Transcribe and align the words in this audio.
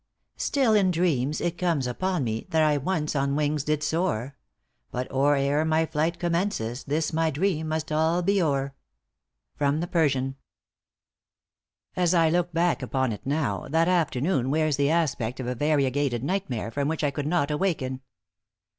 * 0.25 0.31
Still 0.35 0.73
in 0.73 0.89
dreams 0.89 1.39
it 1.39 1.59
comes 1.59 1.85
upon 1.85 2.23
me 2.23 2.47
that 2.49 2.63
I 2.63 2.75
once 2.75 3.15
on 3.15 3.35
wings 3.35 3.63
did 3.63 3.83
soar; 3.83 4.35
But 4.89 5.05
or 5.11 5.35
e'er 5.37 5.63
my 5.63 5.85
flight 5.85 6.17
commences 6.17 6.83
this 6.83 7.13
my 7.13 7.29
dream 7.29 7.67
must 7.67 7.91
all 7.91 8.23
be 8.23 8.41
o'er. 8.41 8.73
From 9.55 9.79
the 9.79 9.85
Persian. 9.85 10.37
As 11.95 12.15
I 12.15 12.31
look 12.31 12.51
back 12.51 12.81
upon 12.81 13.11
it 13.11 13.27
now, 13.27 13.67
that 13.69 13.87
afternoon 13.87 14.49
wears 14.49 14.75
the 14.75 14.89
aspect 14.89 15.39
of 15.39 15.45
a 15.45 15.53
variegated 15.53 16.23
nightmare, 16.23 16.71
from 16.71 16.87
which 16.87 17.03
I 17.03 17.11
could 17.11 17.27
not 17.27 17.51
awaken. 17.51 18.01